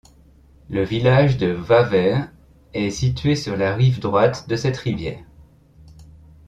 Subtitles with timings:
[0.71, 2.21] Le village de Waver
[2.73, 5.23] est situé sur la rive droite de cette rivière.